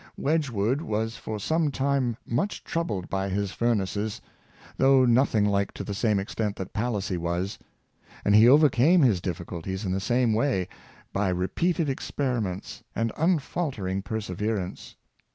Wedgwood 0.17 0.81
was 0.81 1.15
for 1.17 1.37
some 1.37 1.69
time 1.69 2.17
much 2.25 2.63
troubled 2.63 3.07
by 3.07 3.29
his 3.29 3.55
206 3.55 3.55
Josiali 3.55 3.99
Wedgwood. 3.99 4.17
furnaces, 4.17 4.21
though 4.77 5.05
nothing 5.05 5.45
Hke 5.45 5.71
to 5.73 5.83
the 5.83 5.93
same 5.93 6.19
extent 6.19 6.55
that 6.55 6.73
PaHssy 6.73 7.19
was; 7.19 7.59
and 8.25 8.33
he 8.33 8.49
overcame 8.49 9.03
his 9.03 9.21
difficulties 9.21 9.85
in 9.85 9.91
the 9.91 9.99
same 9.99 10.33
way— 10.33 10.67
by 11.13 11.29
repeated 11.29 11.87
experiments 11.87 12.81
and 12.95 13.11
unfaltering 13.15 14.01
perseverance. 14.01 14.95